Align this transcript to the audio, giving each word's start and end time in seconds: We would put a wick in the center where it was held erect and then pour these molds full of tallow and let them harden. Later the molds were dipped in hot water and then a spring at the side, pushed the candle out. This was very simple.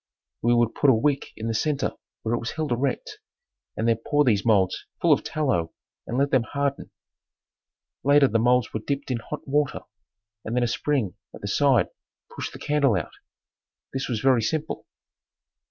We 0.41 0.55
would 0.55 0.73
put 0.73 0.89
a 0.89 0.95
wick 0.95 1.27
in 1.37 1.45
the 1.47 1.53
center 1.53 1.93
where 2.23 2.33
it 2.33 2.39
was 2.39 2.53
held 2.53 2.71
erect 2.71 3.19
and 3.77 3.87
then 3.87 3.97
pour 4.03 4.23
these 4.23 4.43
molds 4.43 4.87
full 4.99 5.13
of 5.13 5.23
tallow 5.23 5.73
and 6.07 6.17
let 6.17 6.31
them 6.31 6.41
harden. 6.41 6.89
Later 8.03 8.27
the 8.27 8.39
molds 8.39 8.73
were 8.73 8.79
dipped 8.79 9.11
in 9.11 9.19
hot 9.19 9.47
water 9.47 9.81
and 10.43 10.55
then 10.55 10.63
a 10.63 10.67
spring 10.67 11.17
at 11.35 11.41
the 11.41 11.47
side, 11.47 11.89
pushed 12.35 12.51
the 12.51 12.57
candle 12.57 12.95
out. 12.95 13.11
This 13.93 14.09
was 14.09 14.21
very 14.21 14.41
simple. 14.41 14.87